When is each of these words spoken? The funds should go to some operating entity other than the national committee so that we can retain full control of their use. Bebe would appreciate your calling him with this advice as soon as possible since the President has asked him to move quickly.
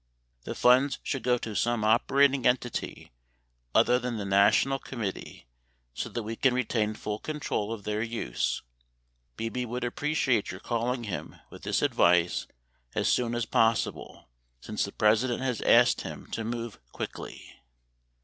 The 0.45 0.55
funds 0.55 0.97
should 1.03 1.21
go 1.21 1.37
to 1.37 1.53
some 1.53 1.83
operating 1.83 2.47
entity 2.47 3.11
other 3.75 3.99
than 3.99 4.17
the 4.17 4.25
national 4.25 4.79
committee 4.79 5.45
so 5.93 6.09
that 6.09 6.23
we 6.23 6.35
can 6.35 6.55
retain 6.55 6.95
full 6.95 7.19
control 7.19 7.71
of 7.71 7.83
their 7.83 8.01
use. 8.01 8.63
Bebe 9.37 9.63
would 9.63 9.83
appreciate 9.83 10.49
your 10.49 10.59
calling 10.59 11.03
him 11.03 11.35
with 11.51 11.61
this 11.61 11.83
advice 11.83 12.47
as 12.95 13.09
soon 13.09 13.35
as 13.35 13.45
possible 13.45 14.27
since 14.59 14.85
the 14.85 14.91
President 14.91 15.43
has 15.43 15.61
asked 15.61 16.01
him 16.01 16.25
to 16.31 16.43
move 16.43 16.79
quickly. 16.91 17.61